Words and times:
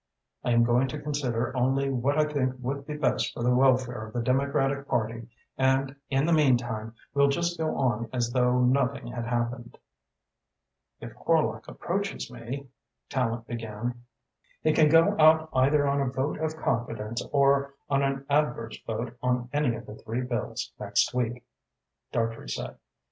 I 0.43 0.49
am 0.49 0.63
going 0.63 0.87
to 0.87 0.99
consider 0.99 1.55
only 1.55 1.91
what 1.91 2.17
I 2.17 2.25
think 2.25 2.55
would 2.57 2.87
be 2.87 2.97
best 2.97 3.35
for 3.35 3.43
the 3.43 3.53
welfare 3.53 4.07
of 4.07 4.13
the 4.13 4.23
Democratic 4.23 4.87
Party 4.87 5.27
and 5.59 5.95
in 6.09 6.25
the 6.25 6.33
meantime 6.33 6.95
we'll 7.13 7.27
just 7.29 7.55
go 7.59 7.75
on 7.77 8.09
as 8.11 8.31
though 8.31 8.57
nothing 8.63 9.05
had 9.11 9.25
happened." 9.25 9.77
"If 10.99 11.13
Horlock 11.13 11.67
approaches 11.67 12.31
me," 12.31 12.65
Tallente 13.11 13.45
began 13.45 14.01
"He 14.63 14.73
can 14.73 14.89
go 14.89 15.15
out 15.19 15.49
either 15.53 15.87
on 15.87 16.01
a 16.01 16.09
vote 16.09 16.39
of 16.39 16.57
confidence 16.57 17.21
or 17.31 17.75
on 17.87 18.01
an 18.01 18.25
adverse 18.27 18.79
vote 18.87 19.15
on 19.21 19.49
any 19.53 19.75
of 19.75 19.85
the 19.85 19.93
three 19.93 20.21
Bills 20.21 20.71
next 20.79 21.13
week," 21.13 21.45
Dartrey 22.11 22.49
said. 22.49 22.77